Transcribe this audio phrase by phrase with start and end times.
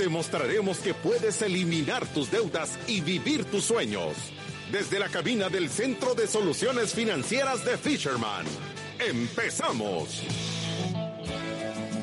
[0.00, 4.14] Te mostraremos que puedes eliminar tus deudas y vivir tus sueños.
[4.72, 8.46] Desde la cabina del Centro de Soluciones Financieras de Fisherman.
[8.98, 10.22] ¡Empezamos!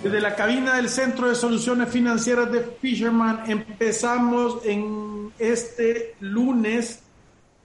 [0.04, 7.00] Desde la cabina del Centro de Soluciones Financieras de Fisherman empezamos en este lunes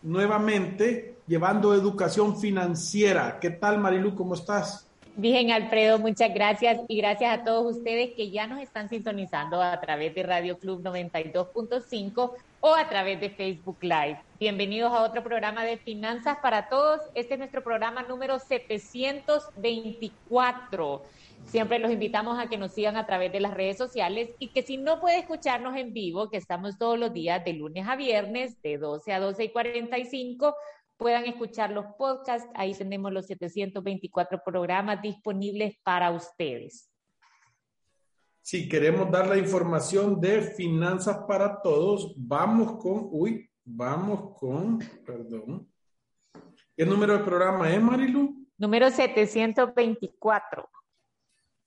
[0.01, 3.39] nuevamente llevando educación financiera.
[3.39, 4.15] ¿Qué tal Marilu?
[4.15, 4.87] ¿Cómo estás?
[5.15, 9.79] Bien, Alfredo, muchas gracias y gracias a todos ustedes que ya nos están sintonizando a
[9.79, 14.19] través de Radio Club 92.5 o a través de Facebook Live.
[14.41, 17.03] Bienvenidos a otro programa de Finanzas para Todos.
[17.15, 21.03] Este es nuestro programa número 724.
[21.45, 24.63] Siempre los invitamos a que nos sigan a través de las redes sociales y que
[24.63, 28.63] si no puede escucharnos en vivo, que estamos todos los días de lunes a viernes
[28.63, 30.57] de 12 a 12 y 45,
[31.03, 32.49] puedan escuchar los podcasts.
[32.55, 36.89] Ahí tenemos los 724 programas disponibles para ustedes.
[38.41, 45.69] Si queremos dar la información de finanzas para todos, vamos con, uy, vamos con, perdón.
[46.77, 48.47] ¿Qué número de programa es, Marilu?
[48.57, 50.71] Número 724.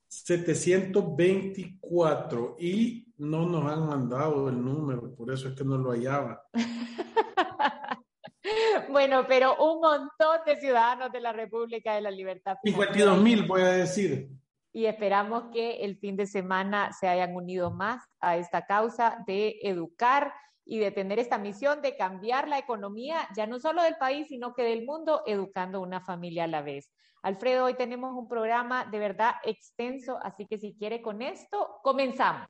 [0.08, 6.42] 724 y no nos han mandado el número, por eso es que no lo hallaba.
[8.90, 12.56] bueno, pero un montón de ciudadanos de la República de la Libertad.
[12.62, 14.28] 52 mil, voy a decir.
[14.72, 19.58] Y esperamos que el fin de semana se hayan unido más a esta causa de
[19.62, 20.34] educar
[20.66, 24.52] y de tener esta misión de cambiar la economía, ya no solo del país, sino
[24.52, 26.90] que del mundo, educando una familia a la vez.
[27.22, 32.46] Alfredo, hoy tenemos un programa de verdad extenso, así que si quiere con esto, comenzamos.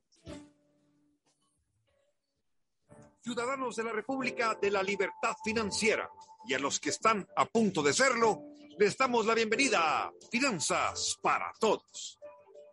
[3.26, 6.08] Ciudadanos de la República de la Libertad Financiera
[6.46, 8.44] y a los que están a punto de serlo,
[8.78, 12.20] les damos la bienvenida a Finanzas para Todos.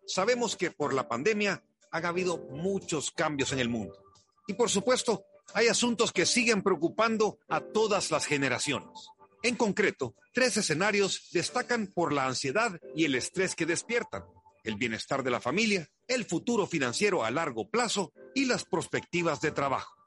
[0.05, 3.97] Sabemos que por la pandemia han habido muchos cambios en el mundo
[4.45, 5.25] y por supuesto
[5.55, 9.09] hay asuntos que siguen preocupando a todas las generaciones.
[9.41, 14.23] En concreto, tres escenarios destacan por la ansiedad y el estrés que despiertan,
[14.63, 19.49] el bienestar de la familia, el futuro financiero a largo plazo y las perspectivas de
[19.49, 20.02] trabajo.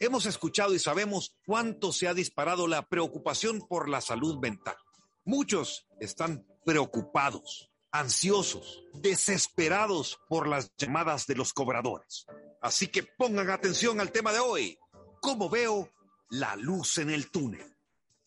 [0.00, 4.76] Hemos escuchado y sabemos cuánto se ha disparado la preocupación por la salud mental.
[5.24, 12.26] Muchos están preocupados, ansiosos, desesperados por las llamadas de los cobradores.
[12.62, 14.78] Así que pongan atención al tema de hoy.
[15.20, 15.90] ¿Cómo veo
[16.30, 17.76] la luz en el túnel?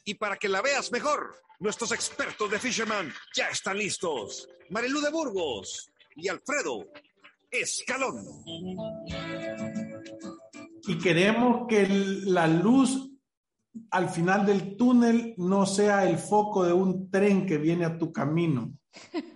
[0.04, 4.50] Y para que la veas mejor, nuestros expertos de Fisherman ya están listos.
[4.70, 6.90] Marilu de Burgos y Alfredo
[7.50, 8.44] Escalón.
[10.88, 11.88] Y queremos que
[12.26, 13.12] la luz
[13.90, 18.12] al final del túnel no sea el foco de un tren que viene a tu
[18.12, 18.74] camino,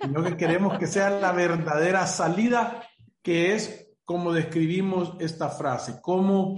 [0.02, 2.84] sino que queremos que sea la verdadera salida,
[3.22, 6.56] que es como describimos esta frase, cómo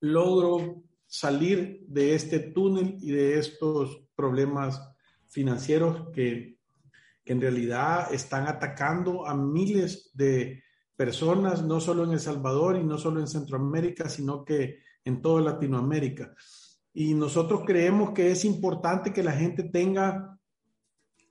[0.00, 4.80] logro salir de este túnel y de estos problemas
[5.28, 6.52] financieros que,
[7.24, 10.64] en realidad están atacando a miles de
[10.96, 15.42] personas, no solo en El Salvador y no solo en Centroamérica, sino que en toda
[15.42, 16.34] Latinoamérica.
[16.94, 20.38] Y nosotros creemos que es importante que la gente tenga,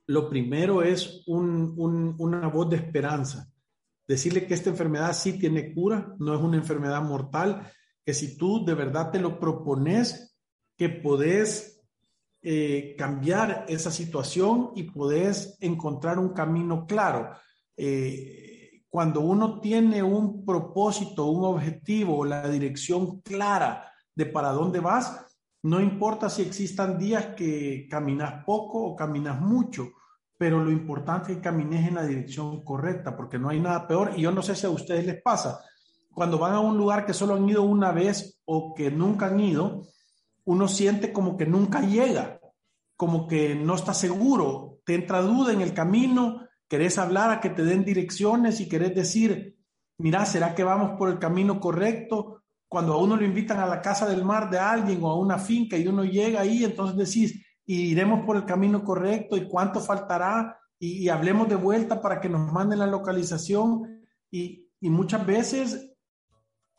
[0.06, 3.48] lo primero es una voz de esperanza,
[4.06, 7.70] decirle que esta enfermedad sí tiene cura, no es una enfermedad mortal,
[8.04, 10.36] que si tú de verdad te lo propones,
[10.76, 11.80] que podés
[12.42, 17.30] eh, cambiar esa situación y podés encontrar un camino claro.
[17.76, 18.51] Eh,
[18.92, 25.24] cuando uno tiene un propósito, un objetivo, la dirección clara de para dónde vas,
[25.62, 29.92] no importa si existan días que caminas poco o caminas mucho,
[30.36, 34.12] pero lo importante es que camines en la dirección correcta, porque no hay nada peor.
[34.14, 35.60] Y yo no sé si a ustedes les pasa,
[36.12, 39.40] cuando van a un lugar que solo han ido una vez o que nunca han
[39.40, 39.84] ido,
[40.44, 42.40] uno siente como que nunca llega,
[42.94, 46.42] como que no está seguro, te entra duda en el camino,
[46.72, 49.58] querés hablar a que te den direcciones y querés decir,
[49.98, 52.44] mira, ¿será que vamos por el camino correcto?
[52.66, 55.36] Cuando a uno lo invitan a la casa del mar de alguien o a una
[55.36, 60.58] finca y uno llega ahí, entonces decís, iremos por el camino correcto y cuánto faltará
[60.78, 65.92] y, hablemos de vuelta para que nos manden la localización y, y muchas veces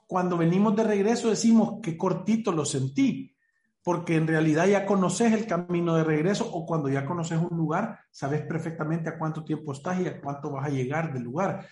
[0.07, 3.32] cuando venimos de regreso decimos que cortito lo sentí,
[3.83, 8.00] porque en realidad ya conoces el camino de regreso o cuando ya conoces un lugar,
[8.12, 11.68] sabes perfectamente a cuánto tiempo estás y a cuánto vas a llegar del lugar.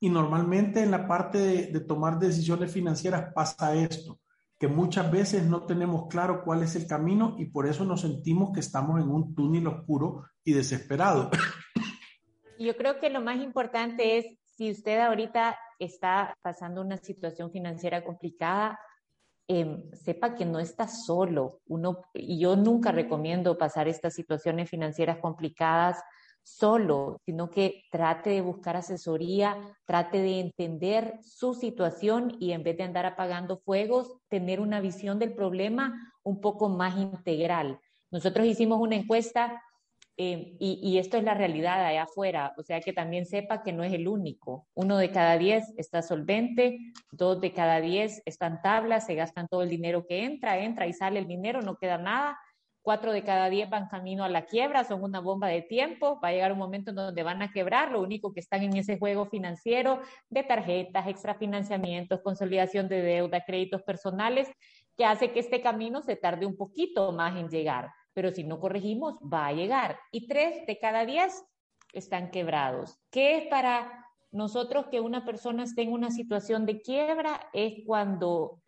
[0.00, 4.18] Y normalmente en la parte de, tomar decisiones financieras pasa esto,
[4.58, 8.50] que muchas veces no tenemos claro cuál es el camino y por eso nos sentimos
[8.52, 11.30] que estamos en un túnel oscuro y desesperado.
[12.58, 14.26] Yo creo que lo más importante es,
[14.56, 18.78] si usted ahorita está pasando una situación financiera complicada,
[19.60, 21.60] eh, sepa que no está solo.
[21.66, 25.98] Uno, y yo nunca recomiendo pasar estas situaciones financieras complicadas
[26.42, 32.76] solo, sino que trate de buscar asesoría, trate de entender su situación y en vez
[32.78, 37.78] de andar apagando fuegos, tener una visión del problema un poco más integral.
[38.10, 39.62] Nosotros hicimos una encuesta
[40.24, 43.82] eh, y, esto es la realidad allá afuera, o sea que también sepa que no
[43.82, 44.68] es el único.
[44.72, 46.78] Uno de cada diez está solvente,
[47.10, 50.92] dos de cada diez están tablas, se gastan todo el dinero que entra, entra y
[50.92, 52.38] sale el dinero, no queda nada.
[52.82, 56.28] Cuatro de cada diez van camino a la quiebra, son una bomba de tiempo, va
[56.28, 58.98] a llegar un momento en donde van a quebrar, lo único que están en ese
[58.98, 64.48] juego financiero de tarjetas, extrafinanciamientos, consolidación de deuda, créditos personales,
[64.96, 68.60] que hace que este camino se tarde un poquito más en llegar pero si no
[68.60, 69.98] corregimos, va a llegar.
[70.10, 71.44] Y tres de cada diez
[71.92, 72.98] están quebrados.
[73.10, 77.40] ¿Qué es para nosotros que una persona esté en una situación de quiebra?
[77.52, 78.60] Es cuando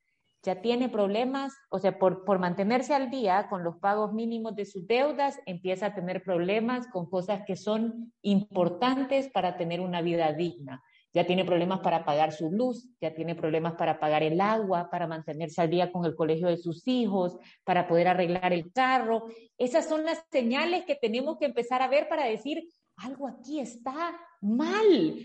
[0.42, 4.66] ya tiene problemas, o sea, por, por mantenerse al día con los pagos mínimos de
[4.66, 10.32] sus deudas, empieza a tener problemas con cosas que son importantes para tener una vida
[10.32, 10.82] digna
[11.14, 15.06] ya tiene problemas para pagar su luz, ya tiene problemas para pagar el agua, para
[15.06, 19.26] mantenerse al día con el colegio de sus hijos, para poder arreglar el carro.
[19.56, 24.18] Esas son las señales que tenemos que empezar a ver para decir, algo aquí está
[24.40, 25.16] mal.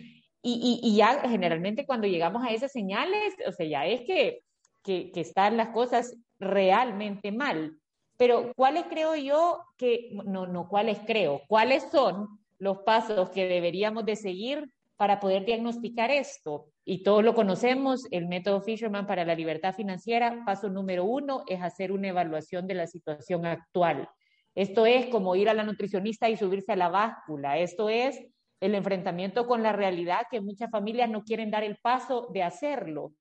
[0.41, 4.43] Y, y, ya generalmente cuando llegamos a esas señales, o sea, ya es que,
[4.83, 7.77] que, que están las cosas realmente mal.
[8.15, 12.27] Pero ¿cuáles creo yo que, no, no, cuáles creo, cuáles son
[12.59, 16.65] los pasos que deberíamos de seguir para poder diagnosticar esto.
[16.83, 21.61] Y todos lo conocemos, el método Fisherman para la libertad financiera, paso número uno es
[21.61, 24.09] hacer una evaluación de la situación actual.
[24.55, 27.57] Esto es como ir a la nutricionista y subirse a la báscula.
[27.57, 28.21] Esto es
[28.59, 33.13] el enfrentamiento con la realidad que muchas familias no quieren dar el paso de hacerlo.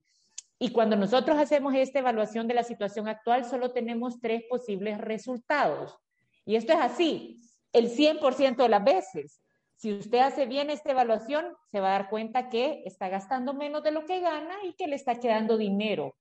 [0.58, 5.96] Y cuando nosotros hacemos esta evaluación de la situación actual, solo tenemos tres posibles resultados.
[6.44, 7.40] Y esto es así,
[7.72, 9.40] el 100% de las veces.
[9.78, 13.84] Si usted hace bien esta evaluación, se va a dar cuenta que está gastando menos
[13.84, 16.16] de lo que gana y que le está quedando dinero.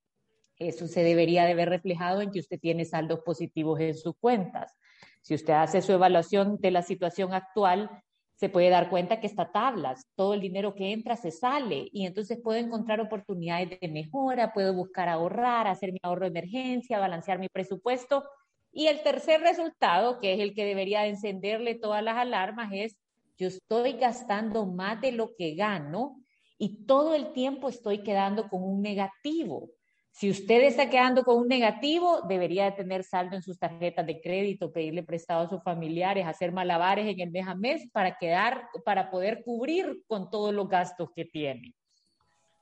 [0.60, 4.76] Eso se debería de ver reflejado en que usted tiene saldos positivos en sus cuentas.
[5.22, 7.90] Si usted hace su evaluación de la situación actual,
[8.36, 12.06] se puede dar cuenta que está tablas, todo el dinero que entra se sale y
[12.06, 17.40] entonces puedo encontrar oportunidades de mejora, puedo buscar ahorrar, hacer mi ahorro de emergencia, balancear
[17.40, 18.22] mi presupuesto.
[18.70, 22.96] Y el tercer resultado, que es el que debería encenderle todas las alarmas, es
[23.38, 26.20] yo estoy gastando más de lo que gano
[26.58, 29.70] y todo el tiempo estoy quedando con un negativo.
[30.10, 34.20] Si usted está quedando con un negativo, debería de tener saldo en sus tarjetas de
[34.20, 38.68] crédito, pedirle prestado a sus familiares, hacer malabares en el mes a mes para quedar,
[38.84, 41.72] para poder cubrir con todos los gastos que tiene.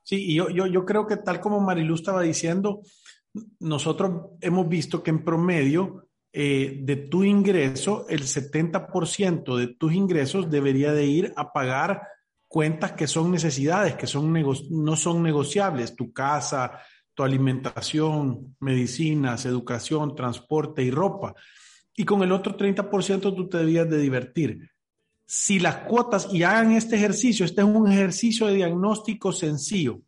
[0.02, 2.82] Sí, y yo, yo, yo creo que tal como Marilu estaba diciendo,
[3.61, 6.06] nosotros hemos visto que en promedio
[6.38, 12.02] eh, de tu ingreso, el 70% de tus ingresos debería de ir a pagar
[12.46, 14.34] cuentas que son necesidades, que son
[14.69, 16.78] no son negociables, tu casa,
[17.14, 21.34] tu alimentación, medicinas, educación, transporte y ropa.
[21.94, 24.70] Y con el otro 30% tú te debías de divertir.
[25.24, 30.02] Si las cuotas, y hagan este ejercicio, este es un ejercicio de diagnóstico sencillo,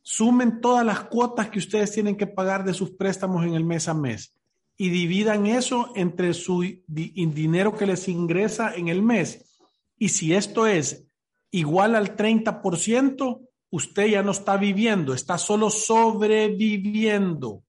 [0.00, 3.88] sumen todas las cuotas que ustedes tienen que pagar de sus préstamos en el mes
[3.88, 4.34] a mes
[4.76, 9.58] y dividan eso entre su dinero que les ingresa en el mes.
[9.98, 11.06] Y si esto es
[11.50, 17.62] igual al 30%, usted ya no está viviendo, está solo sobreviviendo.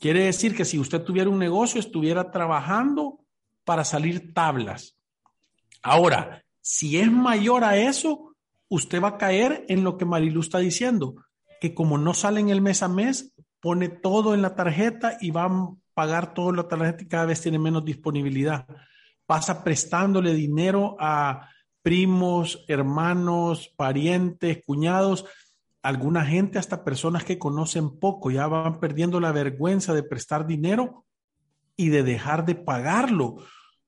[0.00, 3.20] Quiere decir que si usted tuviera un negocio, estuviera trabajando
[3.64, 4.96] para salir tablas.
[5.82, 8.34] Ahora, si es mayor a eso,
[8.68, 11.16] usted va a caer en lo que Marilu está diciendo,
[11.60, 15.30] que como no sale en el mes a mes, pone todo en la tarjeta y
[15.30, 15.48] va
[15.94, 18.66] pagar todo lo tarjeta y cada vez tiene menos disponibilidad.
[19.26, 21.48] Pasa prestándole dinero a
[21.82, 25.24] primos, hermanos, parientes, cuñados,
[25.82, 31.04] alguna gente, hasta personas que conocen poco, ya van perdiendo la vergüenza de prestar dinero
[31.76, 33.38] y de dejar de pagarlo,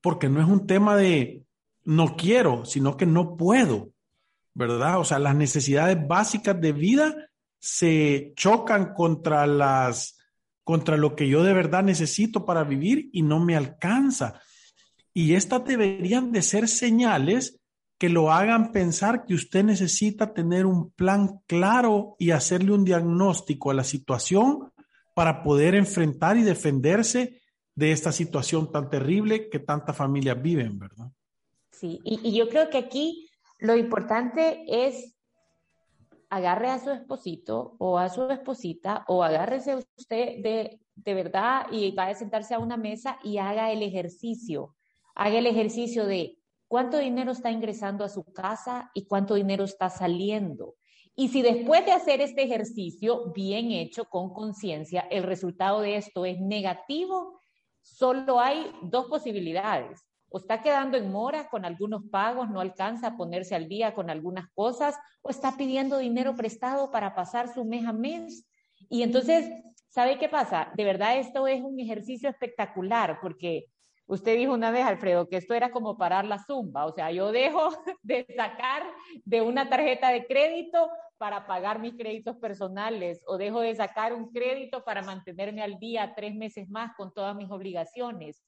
[0.01, 1.43] porque no es un tema de
[1.85, 3.89] no quiero, sino que no puedo,
[4.53, 4.99] ¿verdad?
[4.99, 7.15] O sea, las necesidades básicas de vida
[7.59, 10.17] se chocan contra las
[10.63, 14.41] contra lo que yo de verdad necesito para vivir y no me alcanza.
[15.13, 17.59] Y estas deberían de ser señales
[17.97, 23.71] que lo hagan pensar que usted necesita tener un plan claro y hacerle un diagnóstico
[23.71, 24.71] a la situación
[25.15, 27.41] para poder enfrentar y defenderse
[27.75, 31.11] de esta situación tan terrible que tantas familias viven, ¿verdad?
[31.71, 33.29] Sí, y, yo creo que aquí
[33.59, 35.12] lo importante es
[36.35, 41.91] agarre a su esposito o a su esposita o agárrese usted de, de verdad y
[41.91, 44.75] va a sentarse a una mesa y haga el ejercicio.
[45.13, 49.91] Haga el ejercicio de cuánto dinero está ingresando a su casa y cuánto dinero está
[49.91, 50.73] saliendo.
[51.15, 56.25] Y si después de hacer este ejercicio bien hecho, con conciencia, el resultado de esto
[56.25, 57.39] es negativo,
[57.79, 60.03] solo hay dos posibilidades.
[60.33, 64.09] O está quedando en mora con algunos pagos, no alcanza a ponerse al día con
[64.09, 68.47] algunas cosas, o está pidiendo dinero prestado para pasar su mes a mes.
[68.89, 69.47] Y entonces,
[69.89, 70.71] ¿sabe qué pasa?
[70.75, 73.67] De verdad, esto es un ejercicio espectacular porque
[74.05, 77.31] Usted dijo una vez, Alfredo, que esto era como parar la zumba, o sea, yo
[77.31, 77.69] dejo
[78.03, 78.83] de sacar
[79.23, 84.29] de una tarjeta de crédito para pagar mis créditos personales o dejo de sacar un
[84.31, 88.43] crédito para mantenerme al día tres meses más con todas mis obligaciones.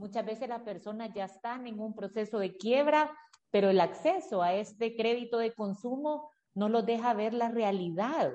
[0.00, 3.16] Muchas veces las personas ya están en un proceso de quiebra,
[3.50, 8.32] pero el acceso a este crédito de consumo no los deja ver la realidad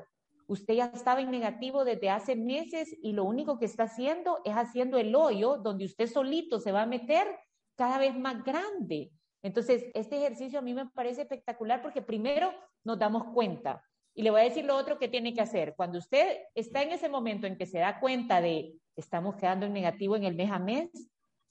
[0.48, 4.54] Usted ya estaba en negativo desde hace meses y lo único que está haciendo es
[4.54, 7.28] haciendo el hoyo donde usted solito se va a meter
[7.76, 9.12] cada vez más grande.
[9.42, 12.52] Entonces, este ejercicio a mí me parece espectacular porque primero
[12.84, 13.84] nos damos cuenta.
[14.14, 15.74] Y le voy a decir lo otro que tiene que hacer.
[15.76, 19.74] Cuando usted está en ese momento en que se da cuenta de estamos quedando en
[19.74, 20.90] negativo en el mes a mes,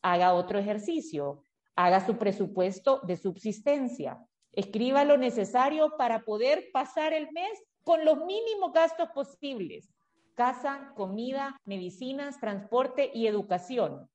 [0.05, 1.45] haga otro ejercicio.
[1.75, 4.25] Haga su presupuesto de subsistencia.
[4.53, 7.51] Escriba lo necesario para poder pasar el mes
[7.83, 9.93] con los mínimos gastos posibles,
[10.35, 14.09] casa, comida, medicinas, transporte y educación.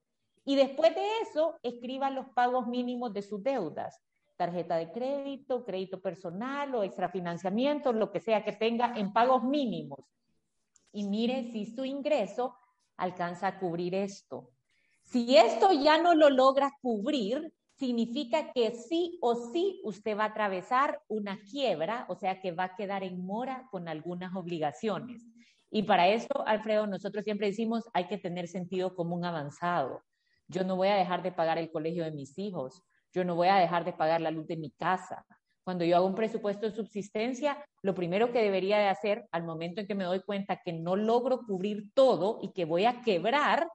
[0.46, 4.00] Y después de eso, escriba los pagos mínimos de sus deudas,
[4.38, 10.00] tarjeta de crédito, crédito personal o extrafinanciamiento, lo que sea que tenga en pagos mínimos.
[10.94, 12.56] Y mire si su ingreso
[12.96, 14.52] alcanza a cubrir esto.
[15.12, 20.28] Si esto ya no lo logra cubrir, significa que sí o sí usted va a
[20.28, 25.26] atravesar una quiebra, o sea que va a quedar en mora con algunas obligaciones.
[25.72, 30.04] Y para eso, Alfredo, nosotros siempre decimos, hay que tener sentido común avanzado.
[30.48, 33.48] Yo no voy a dejar de pagar el colegio de mis hijos, yo no voy
[33.48, 35.26] a dejar de pagar la luz de mi casa.
[35.64, 39.82] Cuando yo hago un presupuesto de subsistencia, lo primero que debería de hacer al momento
[39.82, 43.68] en que me doy cuenta que no logro cubrir todo y que voy a quebrar,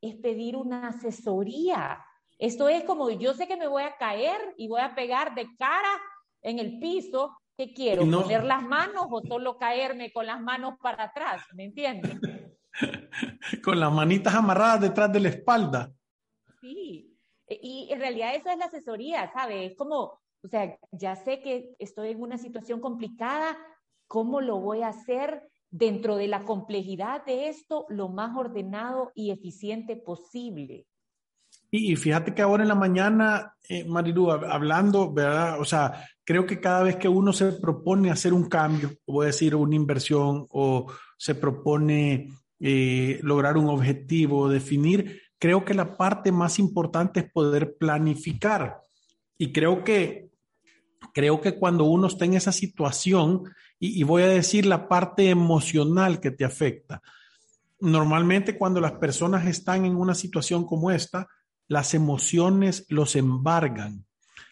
[0.00, 2.04] es pedir una asesoría
[2.38, 5.48] esto es como yo sé que me voy a caer y voy a pegar de
[5.56, 5.90] cara
[6.42, 7.36] en el piso.
[7.56, 8.08] ¿Qué quiero?
[8.08, 11.42] ¿Poner las manos o solo caerme con las manos para atrás?
[11.54, 12.16] ¿Me entiendes?
[13.64, 15.92] con las manitas amarradas detrás de la espalda.
[16.60, 19.72] Sí, e, y en realidad eso es la asesoría, ¿sabes?
[19.72, 23.58] Es como, o sea, ya sé que estoy en una situación complicada,
[24.06, 29.30] ¿cómo lo voy a hacer dentro de la complejidad de esto lo más ordenado y
[29.30, 30.86] eficiente posible?
[31.70, 35.60] Y, fíjate que ahora en la mañana, eh, Marilu, hablando, ¿verdad?
[35.60, 39.26] O sea, creo que cada vez que uno se propone hacer un cambio, voy a
[39.28, 46.32] decir una inversión, o se propone eh, lograr un objetivo, definir, creo que la parte
[46.32, 48.80] más importante es poder planificar.
[49.36, 50.27] Y creo que,
[51.12, 53.44] creo que cuando uno está en esa situación,
[53.80, 57.02] y, voy a decir la parte emocional que te afecta,
[57.80, 61.28] normalmente cuando las personas están en una situación como esta,
[61.68, 64.04] las emociones los embargan.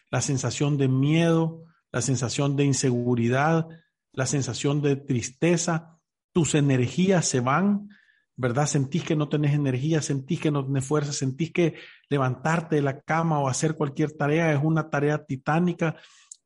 [0.09, 3.67] La sensación de miedo, la sensación de inseguridad,
[4.13, 5.99] la sensación de tristeza,
[6.31, 7.89] tus energías se van,
[8.35, 8.67] ¿verdad?
[8.67, 11.73] Sentís que no tenés energía, sentís que no tenés fuerza, sentís que
[12.07, 15.95] levantarte de la cama o hacer cualquier tarea es una tarea titánica,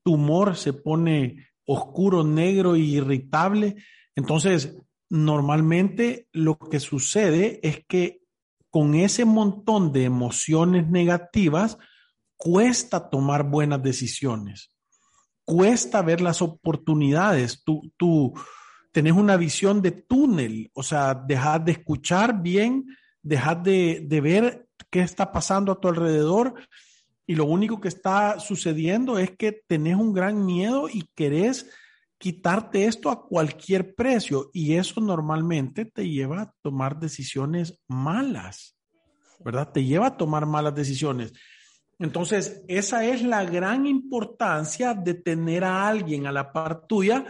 [0.03, 3.75] tu humor se pone oscuro, negro e irritable.
[4.15, 4.77] Entonces,
[5.09, 8.21] normalmente lo que sucede es que
[8.69, 11.77] con ese montón de emociones negativas,
[12.37, 14.71] cuesta tomar buenas decisiones,
[15.43, 17.63] cuesta ver las oportunidades.
[17.63, 18.33] Tú, tú
[18.93, 22.85] tenés una visión de túnel, o sea, dejas de escuchar bien,
[23.21, 26.55] dejas de, de ver qué está pasando a tu alrededor
[27.31, 31.69] y lo único que está sucediendo es que tenés un gran miedo y querés
[32.17, 38.75] quitarte esto a cualquier precio y eso normalmente te lleva a tomar decisiones malas,
[39.39, 39.71] ¿verdad?
[39.71, 41.31] Te lleva a tomar malas decisiones.
[41.99, 47.23] Entonces, esa es la gran importancia de tener a alguien a la par tuya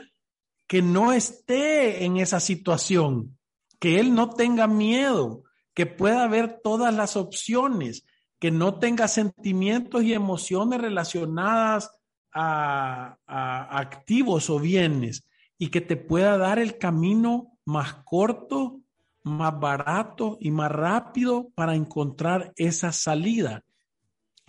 [0.66, 3.38] que no esté en esa situación,
[3.80, 5.44] que él no tenga miedo,
[5.76, 8.04] que pueda ver todas las opciones,
[8.42, 11.92] que no tenga sentimientos y emociones relacionadas
[12.34, 15.28] a, activos o bienes
[15.60, 18.82] y que te pueda dar el camino más corto,
[19.22, 23.64] más barato y más rápido para encontrar esa salida.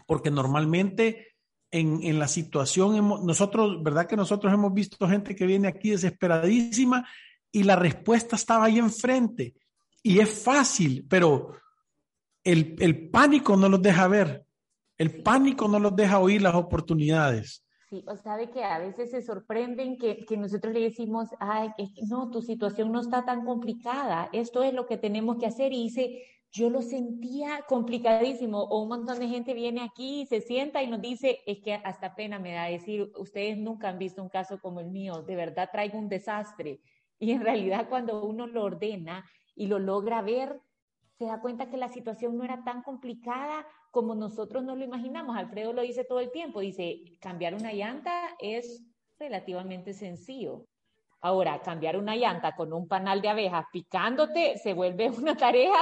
[0.07, 1.35] Porque normalmente
[1.71, 2.97] en, en la situación,
[3.27, 7.07] nosotros, ¿verdad que nosotros hemos visto gente que viene aquí desesperadísima
[7.53, 9.53] y la respuesta estaba ahí enfrente?
[10.03, 11.62] Y es fácil, pero
[12.45, 14.47] el, el pánico no los deja ver.
[14.99, 17.65] El pánico no los deja oír las oportunidades.
[17.89, 21.71] Sí, o sabe que a veces se sorprenden que, que nosotros le decimos, ay,
[22.09, 25.73] no, tu situación no está tan complicada, esto es lo que tenemos que hacer.
[25.73, 26.23] Y dice,
[26.53, 28.63] yo lo sentía complicadísimo.
[28.63, 32.15] O un montón de gente viene aquí se sienta y nos dice, es que hasta
[32.15, 35.71] pena me da decir, ustedes nunca han visto un caso como el mío, de verdad
[35.73, 36.81] traigo un desastre.
[37.19, 40.61] Y en realidad cuando uno lo ordena y lo logra ver,
[41.23, 45.37] se da cuenta que la situación no era tan complicada como nosotros nos lo imaginamos.
[45.37, 48.83] Alfredo lo dice todo el tiempo, dice, cambiar una llanta es
[49.21, 50.67] relativamente sencillo.
[51.21, 55.77] Ahora, cambiar una llanta con un panal de abejas picándote se vuelve una tarea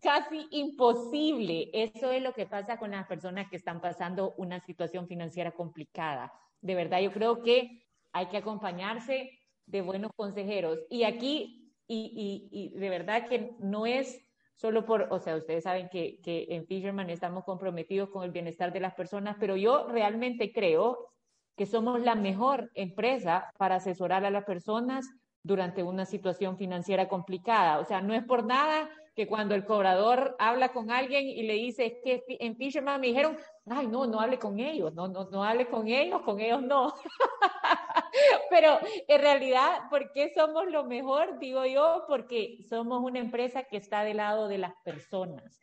[0.00, 1.70] casi imposible.
[1.72, 6.32] Eso es lo que pasa con las personas que están pasando una situación financiera complicada.
[6.60, 10.78] De verdad, yo creo que hay que acompañarse de buenos consejeros.
[10.88, 14.23] Y aquí, y, y, y de verdad que no es
[14.54, 18.72] solo por, o sea, ustedes saben que, que en Fisherman estamos comprometidos con el bienestar
[18.72, 21.10] de las personas, pero yo realmente creo
[21.56, 25.08] que somos la mejor empresa para asesorar a las personas
[25.42, 27.78] durante una situación financiera complicada.
[27.78, 31.54] O sea, no es por nada que cuando el cobrador habla con alguien y le
[31.54, 35.44] dice que en Fisherman me dijeron, ay, no, no hable con ellos, no, no, no
[35.44, 36.92] hable con ellos, con ellos no.
[38.50, 38.78] Pero
[39.08, 41.38] en realidad, ¿por qué somos lo mejor?
[41.38, 45.60] Digo yo, porque somos una empresa que está del lado de las personas,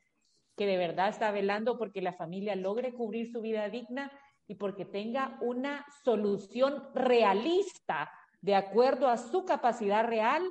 [0.55, 4.11] que de verdad está velando porque la familia logre cubrir su vida digna
[4.47, 8.11] y porque tenga una solución realista
[8.41, 10.43] de acuerdo a su capacidad real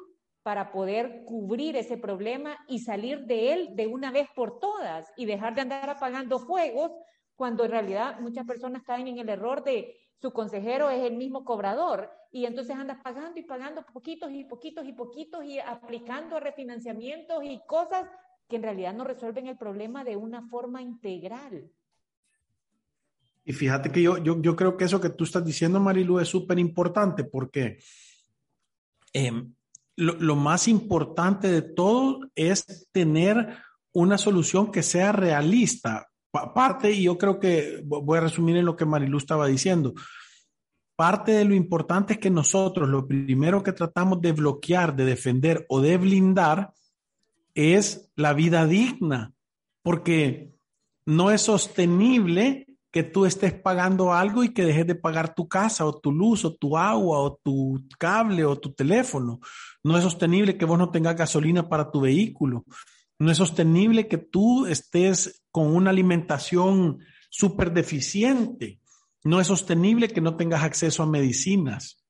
[0.43, 5.27] para poder cubrir ese problema y salir de él de una vez por todas y
[5.27, 6.93] dejar de andar apagando fuegos
[7.35, 11.45] cuando en realidad muchas personas caen en el error de su consejero es el mismo
[11.45, 17.43] cobrador y entonces andas pagando y pagando poquitos y poquitos y poquitos y aplicando refinanciamientos
[17.43, 18.07] y cosas
[18.49, 21.71] que en realidad no resuelven el problema de una forma integral.
[23.45, 26.29] Y fíjate que yo, yo, yo creo que eso que tú estás diciendo, Marilu, es
[26.29, 27.79] súper importante porque
[29.13, 29.55] em,
[29.97, 33.57] lo, lo, más importante de todo es tener
[33.93, 36.10] una solución que sea realista.
[36.31, 39.95] Parte, y yo creo que voy a resumir en lo que Marilu estaba diciendo,
[40.97, 45.67] parte de lo importante es que nosotros lo primero que tratamos de bloquear, de defender
[45.69, 46.73] o de blindar
[47.55, 49.33] es la vida digna,
[49.83, 50.55] porque
[51.07, 55.87] no es sostenible que tú estés pagando algo y que dejes de pagar tu casa
[55.87, 59.41] o tu luz o tu agua o tu cable o tu teléfono.
[59.83, 62.65] No es sostenible que vos no tengas gasolina para tu vehículo.
[63.21, 68.81] No es sostenible que tú estés con una alimentación súper deficiente.
[69.25, 72.03] No es sostenible que no tengas acceso a medicinas.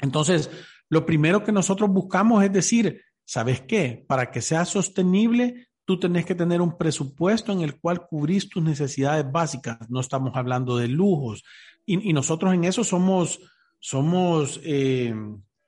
[0.00, 0.50] Entonces,
[0.88, 4.02] lo primero que nosotros buscamos es decir, ¿sabes qué?
[4.08, 8.62] Para que sea sostenible, tú tenés que tener un presupuesto en el cual cubrís tus
[8.62, 9.76] necesidades básicas.
[9.90, 11.44] No estamos hablando de lujos.
[11.84, 13.40] Y, nosotros en eso somos,
[13.78, 15.14] somos eh,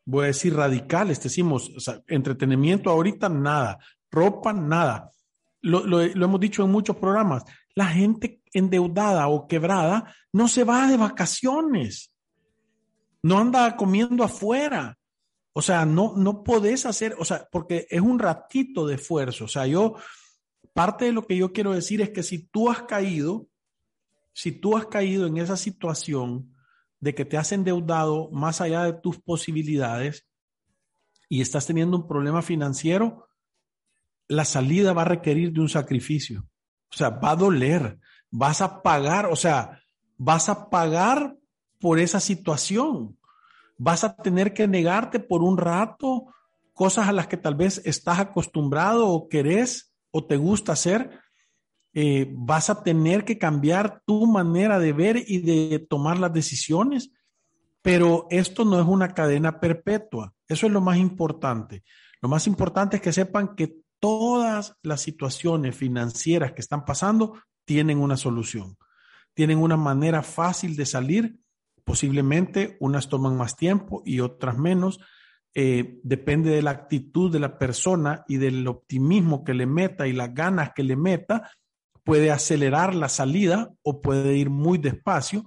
[0.07, 1.23] voy a decir, radicales.
[1.23, 1.71] Decimos,
[2.07, 3.79] entretenimiento ahorita, nada.
[4.17, 5.11] Ropa, nada.
[5.61, 7.45] Lo, lo, hemos dicho en muchos programas.
[7.75, 12.11] La gente endeudada o quebrada no se va de vacaciones.
[13.23, 14.97] No anda comiendo afuera.
[15.53, 19.45] O sea, no, no podés hacer, o sea, porque es un ratito de esfuerzo.
[19.45, 19.97] O sea, yo,
[20.73, 23.49] parte de lo que yo quiero decir es que si tú has caído,
[24.33, 26.55] si tú has caído en esa situación
[27.01, 30.27] de que te has endeudado más allá de tus posibilidades
[31.29, 33.26] y estás teniendo un problema financiero,
[34.29, 36.47] la salida va a requerir de un sacrificio.
[36.91, 37.99] O sea, va a doler,
[38.31, 39.81] vas a pagar, o sea,
[40.17, 41.37] vas a pagar
[41.79, 43.17] por esa situación
[43.79, 46.27] vas a tener que negarte por un rato
[46.73, 51.21] cosas a las que tal vez estás acostumbrado o querés o te gusta hacer.
[51.95, 57.13] Eh, vas a tener que cambiar tu manera de ver y de tomar las decisiones,
[57.81, 60.35] pero esto no es una cadena perpetua.
[60.49, 61.83] Eso es lo más importante.
[62.21, 67.99] Lo más importante es que sepan que todas las situaciones financieras que están pasando tienen
[67.99, 68.77] una solución,
[69.35, 71.39] tienen una manera fácil de salir
[71.87, 74.99] Posiblemente unas toman más tiempo y otras menos,
[75.55, 80.13] eh, depende de la actitud de la persona y del optimismo que le meta y
[80.13, 81.49] las ganas que le meta,
[82.03, 85.45] puede acelerar la salida o puede ir muy despacio,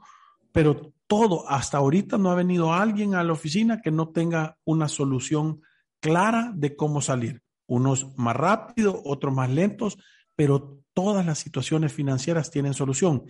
[0.53, 4.87] pero todo, hasta ahorita no ha venido alguien a la oficina que no tenga una
[4.87, 5.59] solución
[5.99, 7.41] clara de cómo salir.
[7.69, 9.97] Unos más rápido, otros más lentos,
[10.35, 13.23] pero todas las situaciones financieras tienen solución.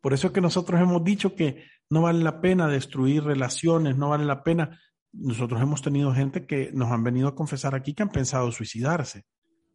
[0.00, 4.10] Por eso es que nosotros hemos dicho que no vale la pena destruir relaciones, no
[4.10, 4.78] vale la pena.
[5.12, 9.24] Nosotros hemos tenido gente que nos han venido a confesar aquí que han pensado suicidarse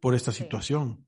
[0.00, 1.06] por esta situación,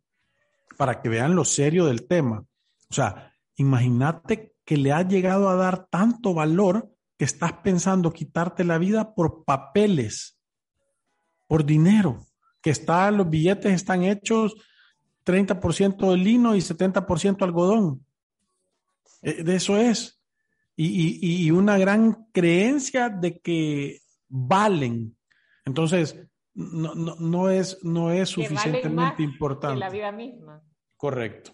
[0.77, 2.45] para que vean lo serio del tema.
[2.91, 8.65] O sea, imagínate que le ha llegado a dar tanto valor que estás pensando quitarte
[8.65, 10.39] la vida por papeles,
[11.47, 12.27] por dinero,
[12.65, 14.57] que está, los billetes están hechos
[15.27, 18.07] 30% de lino y 70% algodón.
[19.21, 20.19] Eh, de eso es.
[20.75, 25.15] Y, una gran creencia de que valen.
[25.67, 26.19] Entonces,
[26.55, 29.79] no, no, es, no es suficientemente importante.
[29.79, 30.63] la vida misma.
[30.97, 31.53] Correcto.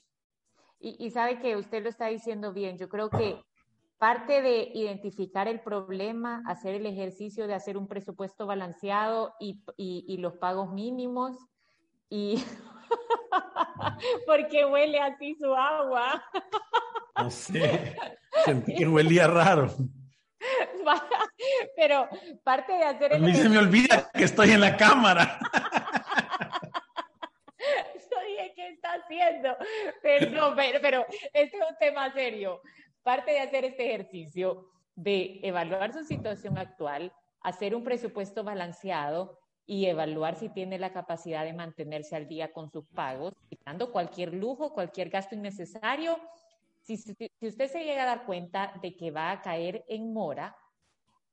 [0.78, 2.78] Y, y sabe que usted lo está diciendo bien.
[2.78, 3.42] Yo creo que
[4.00, 10.16] parte de identificar el problema, hacer el ejercicio de hacer un presupuesto balanceado y, y
[10.16, 11.36] los pagos mínimos
[12.08, 12.42] y
[14.26, 16.24] porque huele así su agua.
[17.16, 17.96] No sé,
[18.46, 19.68] sentí que huelía raro.
[21.76, 22.08] Pero
[22.42, 23.14] parte de hacer...
[23.14, 25.38] A mí se me olvida que estoy en la cámara.
[28.22, 29.54] Oye, ¿qué está haciendo?
[30.00, 32.62] Perdón, pero, pero este es un tema serio.
[33.10, 39.86] Parte de hacer este ejercicio de evaluar su situación actual, hacer un presupuesto balanceado y
[39.86, 44.72] evaluar si tiene la capacidad de mantenerse al día con sus pagos, quitando cualquier lujo,
[44.72, 46.20] cualquier gasto innecesario
[46.82, 50.56] si, usted se llega a dar cuenta de que va a caer en mora,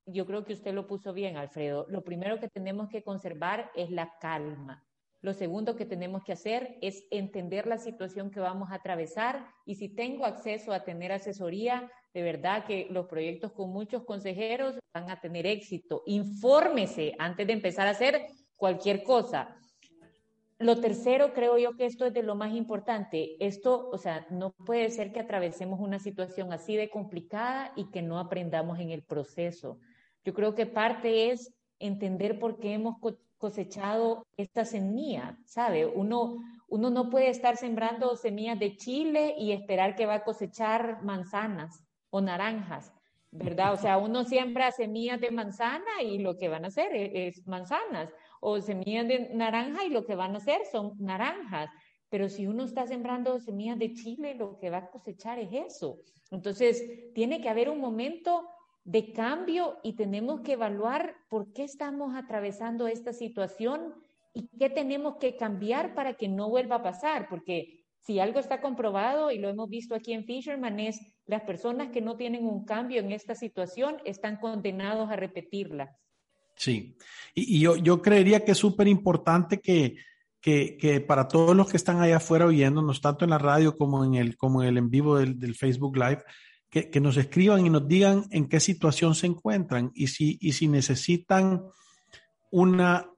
[0.07, 1.85] yo creo que usted lo puso bien, Alfredo.
[1.89, 4.83] Lo primero que tenemos que conservar es la calma.
[5.21, 9.75] Lo segundo que tenemos que hacer es entender la situación que vamos a atravesar y
[9.75, 15.09] si tengo acceso a tener asesoría, de verdad que los proyectos con muchos consejeros van
[15.09, 16.03] a tener éxito.
[16.05, 19.55] Infórmese antes de empezar a hacer cualquier cosa.
[20.59, 23.37] Lo tercero, creo yo que esto es de lo más importante.
[23.39, 28.01] Esto, o sea, no puede ser que atravesemos una situación así de complicada y que
[28.01, 29.79] no aprendamos en el proceso.
[30.23, 32.97] Yo creo que parte es entender por qué hemos
[33.37, 35.85] cosechado esta semilla, ¿sabe?
[35.85, 41.03] Uno, uno no puede estar sembrando semillas de chile y esperar que va a cosechar
[41.03, 42.93] manzanas o naranjas,
[43.31, 43.73] ¿verdad?
[43.73, 48.09] O sea, uno siembra semillas de manzana y lo que van a hacer es manzanas
[48.39, 51.69] o semillas de naranja y lo que van a hacer son naranjas.
[52.09, 55.99] Pero si uno está sembrando semillas de chile, lo que va a cosechar es eso.
[56.31, 58.47] Entonces, tiene que haber un momento
[58.87, 63.93] de cambio y tenemos que evaluar por qué estamos atravesando esta situación
[64.33, 68.61] y qué tenemos que cambiar para que no vuelva a pasar, porque si algo está
[68.61, 72.63] comprobado y lo hemos visto aquí en Fisherman es las personas que no tienen un
[72.63, 75.93] cambio en esta situación están condenados a repetirla.
[76.55, 76.95] Sí,
[77.35, 79.97] y, yo, yo, creería que es súper importante que,
[80.39, 84.05] que, que, para todos los que están allá afuera oyéndonos, tanto en la radio como
[84.05, 86.23] en el, como en el en vivo del, del Facebook Live,
[86.69, 90.53] que, que, nos escriban y nos digan en qué situación se encuentran y si, y
[90.53, 91.63] si necesitan
[92.51, 93.09] una,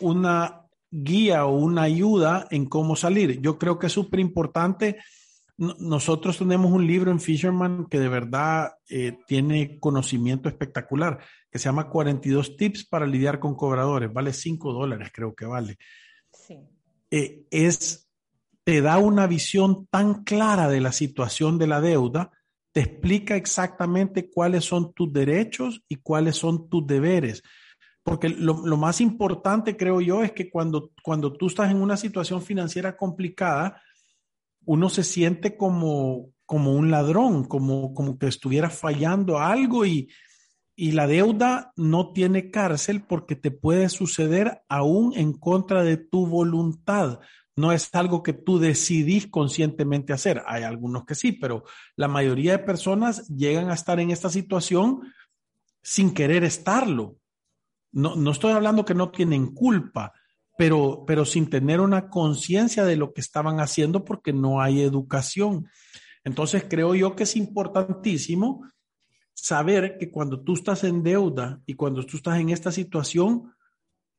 [0.00, 3.40] una guía o una ayuda en cómo salir.
[3.40, 4.96] Yo creo que es súper importante
[5.58, 11.18] nosotros tenemos un libro en Fisherman que de verdad eh, tiene conocimiento espectacular,
[11.50, 14.12] que se llama 42 tips para lidiar con cobradores.
[14.12, 15.76] Vale 5 dólares, creo que vale.
[16.32, 16.60] Sí.
[17.10, 18.08] Eh, es,
[18.62, 22.30] te da una visión tan clara de la situación de la deuda,
[22.72, 27.42] te explica exactamente cuáles son tus derechos y cuáles son tus deberes.
[28.02, 31.96] Porque lo, lo más importante, creo yo, es que cuando, cuando tú estás en una
[31.96, 33.82] situación financiera complicada,
[34.64, 40.08] uno se siente como, como un ladrón, como, como que estuviera fallando algo y,
[40.76, 46.26] y la deuda no tiene cárcel porque te puede suceder aún en contra de tu
[46.26, 47.18] voluntad.
[47.58, 50.44] No es algo que tú decidís conscientemente hacer.
[50.46, 51.64] Hay algunos que sí, pero
[51.96, 55.00] la mayoría de personas llegan a estar en esta situación
[55.82, 57.16] sin querer estarlo.
[57.90, 60.12] No, no estoy hablando que no tienen culpa,
[60.56, 65.66] pero, pero sin tener una conciencia de lo que estaban haciendo porque no hay educación.
[66.22, 68.68] Entonces creo yo que es importantísimo
[69.34, 73.52] saber que cuando tú estás en deuda y cuando tú estás en esta situación,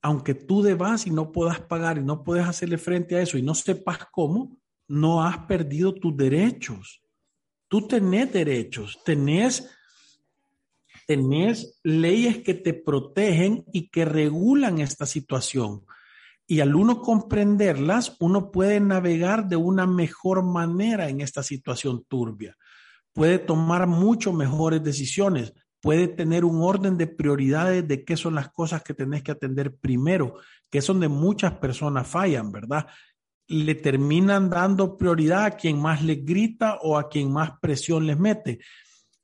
[0.01, 3.41] aunque tú debas y no puedas pagar y no puedes hacerle frente a eso y
[3.41, 4.57] no sepas cómo,
[4.87, 7.01] no has perdido tus derechos.
[7.67, 9.69] Tú tenés derechos, tenés
[11.09, 15.83] tenés leyes que te protegen y que regulan esta situación.
[16.45, 22.55] Y al uno comprenderlas, uno puede navegar de una mejor manera en esta situación turbia.
[23.11, 28.49] Puede tomar mucho mejores decisiones, puede tener un orden de prioridades de qué son las
[28.49, 30.35] cosas que tenés que atender primero,
[30.69, 32.87] que es donde muchas personas fallan, ¿verdad?
[33.47, 38.19] Le terminan dando prioridad a quien más les grita o a quien más presión les
[38.19, 38.59] mete.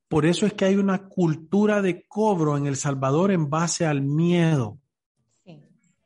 [0.08, 4.02] Por eso es que hay una cultura de cobro en El Salvador en base al
[4.02, 4.80] miedo.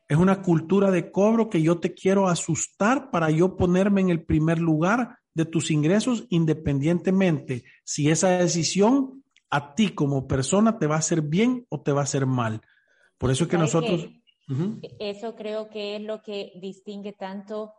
[0.07, 4.23] Es una cultura de cobro que yo te quiero asustar para yo ponerme en el
[4.23, 10.95] primer lugar de tus ingresos independientemente si esa decisión a ti como persona te va
[10.95, 12.61] a hacer bien o te va a hacer mal.
[13.17, 14.07] Por eso es que nosotros...
[14.99, 17.73] Eso creo que es lo que distingue tanto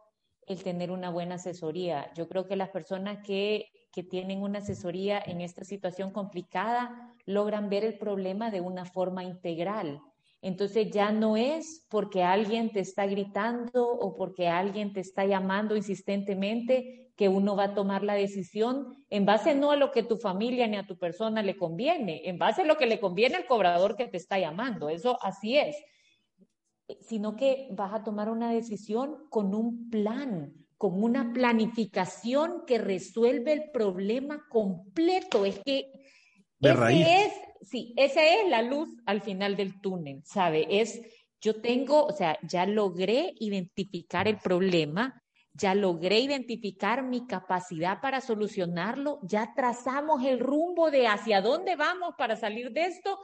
[0.46, 2.12] el tener una buena asesoría.
[2.14, 7.70] Yo creo que las personas que, que tienen una asesoría en esta situación complicada logran
[7.70, 10.00] ver el problema de una forma integral
[10.42, 15.76] entonces ya no es porque alguien te está gritando o porque alguien te está llamando
[15.76, 20.16] insistentemente que uno va a tomar la decisión en base no a lo que tu
[20.16, 23.46] familia ni a tu persona le conviene, en base a lo que le conviene al
[23.46, 24.88] cobrador que te está llamando.
[24.88, 25.76] Eso así es.
[27.02, 33.52] Sino que vas a tomar una decisión con un plan, con una planificación que resuelve
[33.52, 35.44] el problema completo.
[35.44, 35.92] Es que
[36.58, 40.66] ese es sí, esa es la luz al final del túnel, ¿sabe?
[40.80, 41.00] Es,
[41.40, 48.20] yo tengo, o sea, ya logré identificar el problema, ya logré identificar mi capacidad para
[48.20, 53.18] solucionarlo, ya trazamos el rumbo de hacia dónde vamos para salir de esto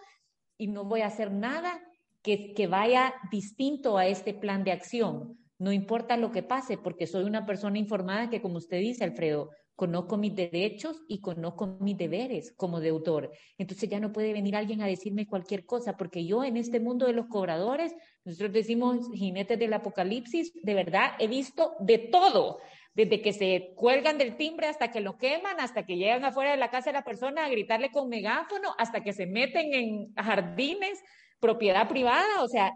[0.59, 1.81] y no voy a hacer nada
[2.23, 5.39] que, que vaya distinto a este plan de acción.
[5.59, 9.51] No importa lo que pase, porque soy una persona informada que, como usted dice, Alfredo,
[9.77, 13.31] conozco mis derechos y conozco mis deberes como deudor.
[13.59, 17.07] Entonces ya no puede venir alguien a decirme cualquier cosa, porque yo en este mundo
[17.07, 22.59] de los cobradores, nosotros decimos jinetes del apocalipsis, de verdad he visto de todo,
[22.95, 26.57] desde que se cuelgan del timbre hasta que lo queman, hasta que llegan afuera de
[26.57, 31.03] la casa de la persona a gritarle con megáfono, hasta que se meten en jardines,
[31.39, 32.73] propiedad privada, o sea,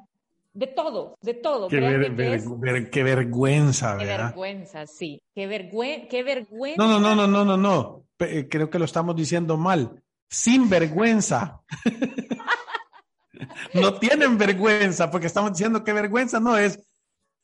[0.52, 1.68] de todo, de todo.
[1.68, 4.16] Qué, qué vergüenza, ¿verdad?
[4.16, 5.22] Qué vergüenza, sí.
[5.34, 6.82] Qué, vergüenza, qué vergüenza.
[6.82, 8.06] No, no, no, no, no, no, no.
[8.18, 10.02] Eh, creo que lo estamos diciendo mal.
[10.28, 11.60] Sin vergüenza.
[13.74, 16.80] no tienen vergüenza, porque estamos diciendo que vergüenza no es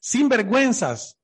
[0.01, 1.19] sin vergüenzas.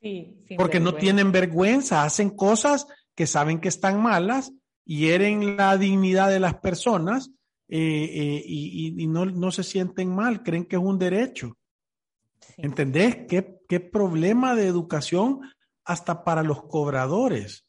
[0.00, 4.52] Sí, sin porque no tienen vergüenza, hacen cosas que saben que están malas,
[4.84, 7.30] hieren la dignidad de las personas
[7.72, 11.56] eh, eh, y, no, se sienten mal, creen que es un derecho.
[12.56, 13.26] ¿Entendés?
[13.28, 15.40] ¿Qué, ¿Qué, problema de educación
[15.84, 17.64] hasta para los cobradores?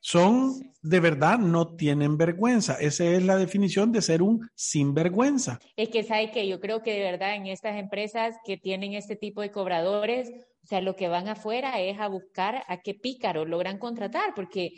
[0.00, 2.74] Son, de verdad, no tienen vergüenza.
[2.74, 5.58] Esa es la definición de ser un sinvergüenza.
[5.74, 9.16] Es que, ¿sabe que Yo creo que de verdad en estas empresas que tienen este
[9.16, 10.30] tipo de cobradores,
[10.62, 14.72] o sea, lo que van afuera es a buscar a qué pícaro logran contratar, porque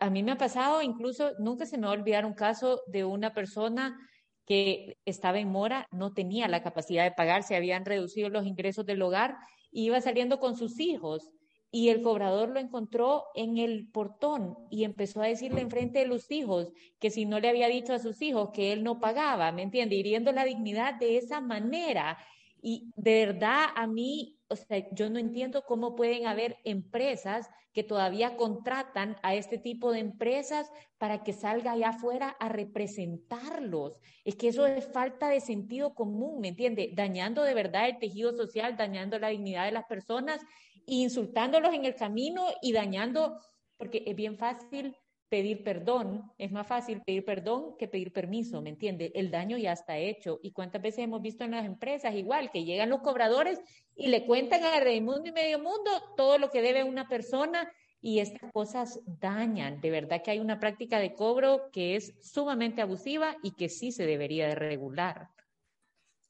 [0.00, 3.04] a, mí me ha pasado, incluso nunca se me va a olvidar un caso de
[3.04, 3.98] una persona
[4.46, 8.84] que estaba en mora, no tenía la capacidad de pagar, se habían reducido los ingresos
[8.84, 9.36] del hogar,
[9.70, 11.30] iba saliendo con sus hijos
[11.70, 16.30] y el cobrador lo encontró en el portón y empezó a decirle enfrente de los
[16.30, 19.62] hijos que si no le había dicho a sus hijos que él no pagaba, ¿me
[19.62, 19.96] entiende?
[19.96, 22.18] Hiriendo la dignidad de esa manera.
[22.64, 27.82] Y de verdad a mí, o sea, yo no entiendo cómo pueden haber empresas que
[27.82, 33.98] todavía contratan a este tipo de empresas para que salga allá afuera a representarlos.
[34.24, 36.92] Es que eso es falta de sentido común, ¿me entiende?
[36.94, 40.40] Dañando de verdad el tejido social, dañando la dignidad de las personas,
[40.86, 43.38] insultándolos en el camino y dañando,
[43.76, 44.96] porque es bien fácil
[45.32, 49.10] pedir perdón, es más fácil pedir perdón que pedir permiso, ¿me entiende?
[49.14, 50.38] El daño ya está hecho.
[50.42, 53.58] ¿Y cuántas veces hemos visto en las empresas igual que llegan los cobradores
[53.96, 57.66] y le cuentan a Raimundo y Medio Mundo todo lo que debe una persona
[58.02, 59.80] y estas cosas dañan.
[59.80, 63.90] De verdad que hay una práctica de cobro que es sumamente abusiva y que sí
[63.90, 65.30] se debería de regular.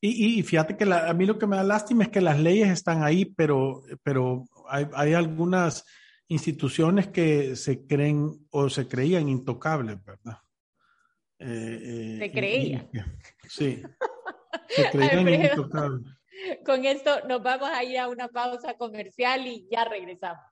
[0.01, 3.03] Y, fíjate que a mí lo que me da lástima es que las leyes están
[3.03, 5.85] ahí, pero, pero hay algunas
[6.29, 10.39] instituciones que se creen o se creían intocables, ¿verdad?
[11.39, 12.91] Eh, eh, se creían.
[13.49, 13.83] sí,
[14.69, 16.13] se creían intocables.
[16.65, 20.52] Con esto nos vamos a ir a una pausa comercial y ya regresamos.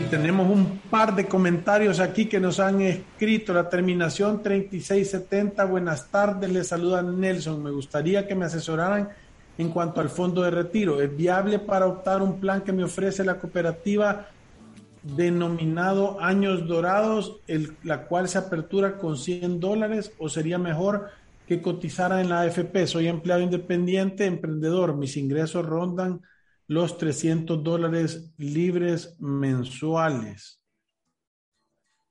[0.00, 3.54] Y tenemos un par de comentarios aquí que nos han escrito.
[3.54, 5.64] La terminación 3670.
[5.66, 7.62] Buenas tardes, les saluda Nelson.
[7.62, 9.10] Me gustaría que me asesoraran
[9.56, 11.00] en cuanto al fondo de retiro.
[11.00, 14.26] ¿Es viable para optar un plan que me ofrece la cooperativa
[15.02, 21.10] denominado Años Dorados, el, la cual se apertura con 100 dólares o sería mejor
[21.46, 22.88] que cotizara en la AFP?
[22.88, 24.96] Soy empleado independiente, emprendedor.
[24.96, 26.20] Mis ingresos rondan
[26.66, 30.60] los 300 dólares libres mensuales.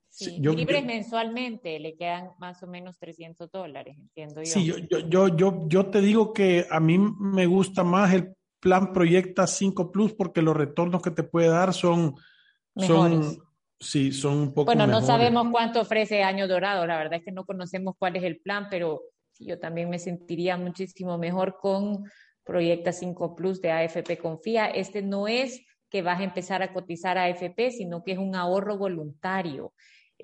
[0.09, 4.45] Sí, libres mensualmente, le quedan más o menos 300 dólares, entiendo yo.
[4.45, 8.93] Sí, yo, yo, yo, yo, te digo que a mí me gusta más el plan
[8.93, 12.15] Proyecta 5 Plus porque los retornos que te puede dar son,
[12.77, 13.43] son
[13.79, 15.07] sí, son un poco Bueno, no mejores.
[15.07, 18.67] sabemos cuánto ofrece Año Dorado, la verdad es que no conocemos cuál es el plan,
[18.69, 19.01] pero
[19.39, 22.03] yo también me sentiría muchísimo mejor con
[22.43, 24.67] Proyecta 5 Plus de AFP Confía.
[24.67, 28.35] Este no es que vas a empezar a cotizar a AFP, sino que es un
[28.35, 29.73] ahorro voluntario.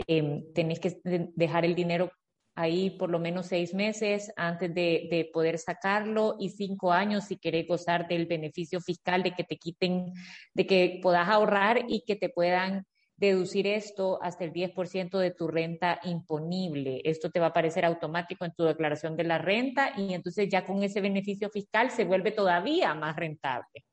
[0.07, 2.11] Eh, tenés que dejar el dinero
[2.55, 7.37] ahí por lo menos seis meses antes de, de, poder sacarlo y cinco años si
[7.37, 10.11] querés gozar del beneficio fiscal de que te quiten,
[10.53, 12.85] de que puedas ahorrar y que te puedan
[13.19, 17.01] deducir esto hasta el 10% de tu renta imponible.
[17.03, 20.65] Esto te va a aparecer automático en tu declaración de la renta y entonces ya
[20.65, 23.83] con ese beneficio fiscal se vuelve todavía más rentable.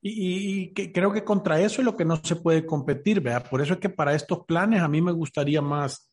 [0.00, 3.20] Y, y, y que creo que contra eso es lo que no se puede competir,
[3.20, 3.50] ¿verdad?
[3.50, 6.10] Por eso es que para estos planes a mí me gustaría más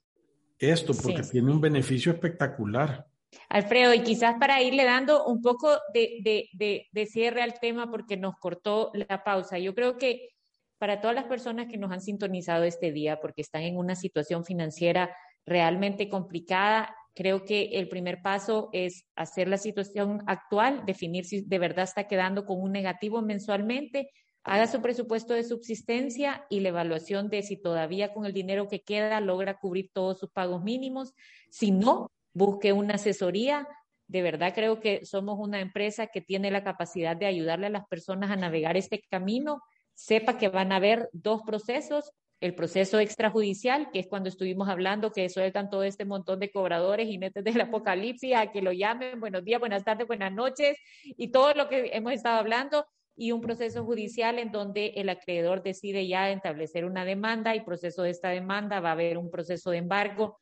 [0.57, 1.33] esto, porque sí.
[1.33, 3.05] tiene un beneficio espectacular.
[3.49, 7.91] Alfredo, y quizás para irle dando un poco de, de, de, de cierre al tema,
[7.91, 10.29] porque nos cortó la pausa, yo creo que
[10.77, 14.45] para todas las personas que nos han sintonizado este día porque están en una situación
[14.45, 15.15] financiera
[15.45, 21.59] realmente complicada, creo que el primer paso es hacer la situación actual, definir si de
[21.59, 24.09] verdad está quedando con un negativo mensualmente,
[24.43, 28.81] haga su presupuesto de subsistencia y la evaluación de si todavía con el dinero que
[28.81, 31.13] queda logra cubrir todos sus pagos mínimos.
[31.49, 33.67] Si no, busque una asesoría
[34.07, 37.87] de verdad creo que somos una empresa que tiene la capacidad de ayudarle a las
[37.87, 39.61] personas a navegar este camino.
[39.97, 45.11] Sepa que van a haber dos procesos, el proceso extrajudicial, que es cuando estuvimos hablando
[45.11, 49.43] que sueltan todo este montón de cobradores, jinetes del apocalipsis, a que lo llamen, buenos
[49.43, 52.85] días, buenas tardes, buenas noches, y todo lo que hemos estado hablando,
[53.15, 58.03] y un proceso judicial en donde el acreedor decide ya establecer una demanda y proceso
[58.03, 60.37] de esta demanda va a haber un proceso de embargo.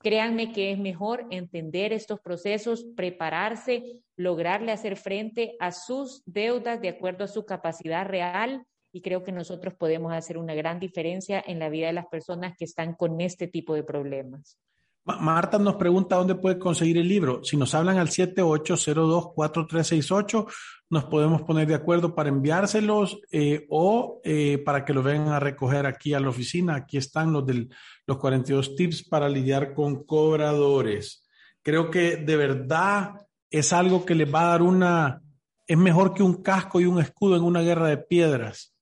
[0.00, 6.90] Créanme que es mejor entender estos procesos, prepararse, lograrle hacer frente a sus deudas de
[6.90, 11.58] acuerdo a su capacidad real y creo que nosotros podemos hacer una gran diferencia en
[11.58, 14.58] la vida de las personas que están con este tipo de problemas.
[15.04, 17.42] Marta nos pregunta dónde puede conseguir el libro.
[17.42, 20.46] Si nos hablan al 78024368,
[20.90, 25.40] nos podemos poner de acuerdo para enviárselos eh, o eh, para que lo vengan a
[25.40, 26.74] recoger aquí a la oficina.
[26.76, 27.70] Aquí están los, del,
[28.06, 31.26] los 42 tips para lidiar con cobradores.
[31.62, 33.14] Creo que de verdad
[33.50, 35.22] es algo que les va a dar una...
[35.66, 38.74] Es mejor que un casco y un escudo en una guerra de piedras.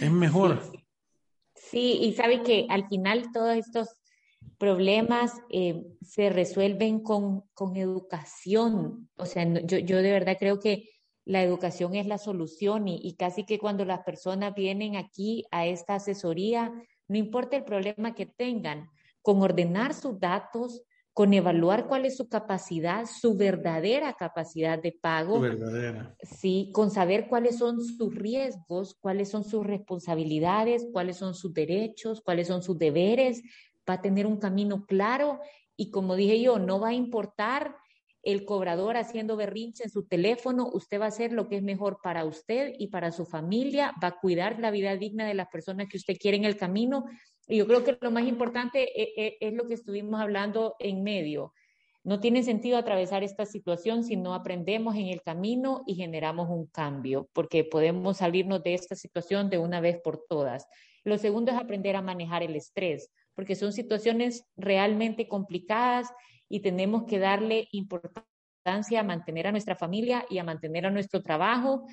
[0.00, 0.60] Es mejor.
[1.54, 3.88] Sí, y sabe que al final todos estos
[4.58, 9.08] problemas eh, se resuelven con, con, educación.
[9.16, 10.88] O sea, yo, yo, de verdad creo que
[11.24, 15.66] la educación es la solución y, y, casi que cuando las personas vienen aquí a
[15.66, 16.72] esta asesoría,
[17.06, 18.88] no importa el problema que tengan,
[19.20, 20.82] con ordenar sus datos,
[21.18, 25.40] con evaluar cuál es su capacidad, su verdadera capacidad de pago.
[25.40, 26.14] verdadera.
[26.22, 32.20] Sí, con saber cuáles son sus riesgos, cuáles son sus responsabilidades, cuáles son sus derechos,
[32.20, 33.42] cuáles son sus deberes,
[33.90, 35.40] va a tener un camino claro
[35.76, 37.74] y como dije yo, no va a importar
[38.32, 42.00] el cobrador haciendo berrinche en su teléfono, usted va a hacer lo que es mejor
[42.02, 45.88] para usted y para su familia, va a cuidar la vida digna de las personas
[45.88, 47.06] que usted quiere en el camino
[47.46, 51.02] y yo creo que lo más importante es, e, es, lo que estuvimos hablando en
[51.02, 51.54] medio.
[52.04, 56.66] No tiene sentido atravesar esta situación si no aprendemos en el camino y generamos un
[56.66, 60.66] cambio, porque podemos salirnos de esta situación de una vez por todas.
[61.02, 66.10] Lo segundo es aprender a manejar el estrés, porque son situaciones realmente complicadas
[66.48, 71.22] y tenemos que darle importancia a mantener a nuestra familia y a mantener a nuestro
[71.22, 71.86] trabajo,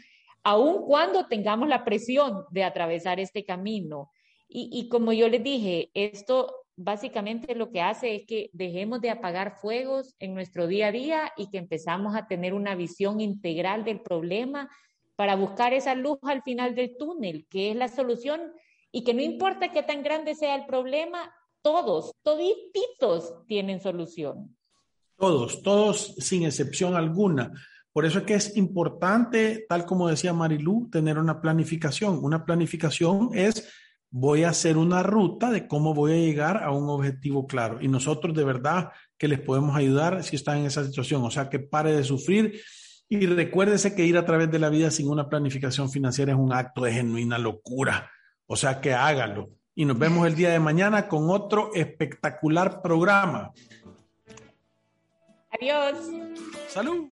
[0.43, 4.12] aun cuando tengamos la presión de atravesar este camino.
[4.47, 9.58] Y, como yo les dije, esto básicamente lo que hace es que dejemos de apagar
[9.58, 14.01] fuegos en nuestro día a día y que empezamos a tener una visión integral del
[14.01, 14.70] problema
[15.16, 18.53] para buscar esa luz al final del túnel, que es la solución
[18.91, 21.34] y que no importa qué tan grande sea el problema,
[21.66, 24.55] todos, todititos tienen solución.
[25.18, 27.53] Todos, todos sin excepción alguna.
[27.91, 32.20] Por eso es que es importante, tal como decía Marilú, tener una planificación.
[32.24, 33.68] Una planificación es
[34.11, 37.80] voy a hacer una ruta de cómo voy a llegar a un objetivo claro.
[37.82, 41.24] Y nosotros de verdad que les podemos ayudar si están en esa situación.
[41.24, 42.61] O sea, que pare de sufrir
[43.09, 46.53] y recuérdese que ir a través de la vida sin una planificación financiera es un
[46.53, 48.11] acto de genuina locura.
[48.45, 49.49] O sea, que hágalo.
[49.76, 53.51] Y nos vemos el día de mañana con otro espectacular programa.
[55.51, 55.97] Adiós.
[56.69, 57.03] Salud.